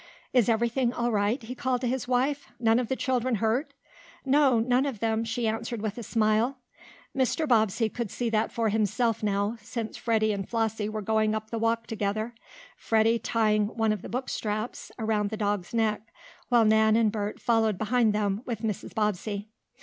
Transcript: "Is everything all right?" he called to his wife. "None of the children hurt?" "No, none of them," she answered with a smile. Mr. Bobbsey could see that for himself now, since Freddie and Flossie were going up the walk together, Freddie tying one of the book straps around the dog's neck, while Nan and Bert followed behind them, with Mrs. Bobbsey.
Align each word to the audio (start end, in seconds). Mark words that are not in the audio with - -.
"Is 0.33 0.49
everything 0.49 0.91
all 0.91 1.11
right?" 1.11 1.39
he 1.43 1.53
called 1.53 1.81
to 1.81 1.87
his 1.87 2.07
wife. 2.07 2.47
"None 2.59 2.79
of 2.79 2.87
the 2.87 2.95
children 2.95 3.35
hurt?" 3.35 3.75
"No, 4.25 4.59
none 4.59 4.87
of 4.87 4.99
them," 4.99 5.23
she 5.23 5.47
answered 5.47 5.79
with 5.79 5.95
a 5.99 6.01
smile. 6.01 6.57
Mr. 7.15 7.47
Bobbsey 7.47 7.87
could 7.87 8.09
see 8.09 8.27
that 8.31 8.51
for 8.51 8.69
himself 8.69 9.21
now, 9.21 9.57
since 9.61 9.97
Freddie 9.97 10.33
and 10.33 10.49
Flossie 10.49 10.89
were 10.89 11.03
going 11.03 11.35
up 11.35 11.51
the 11.51 11.59
walk 11.59 11.85
together, 11.85 12.33
Freddie 12.75 13.19
tying 13.19 13.67
one 13.77 13.93
of 13.93 14.01
the 14.01 14.09
book 14.09 14.27
straps 14.27 14.91
around 14.97 15.29
the 15.29 15.37
dog's 15.37 15.71
neck, 15.71 16.01
while 16.49 16.65
Nan 16.65 16.95
and 16.95 17.11
Bert 17.11 17.39
followed 17.39 17.77
behind 17.77 18.11
them, 18.11 18.41
with 18.43 18.61
Mrs. 18.63 18.95
Bobbsey. 18.95 19.49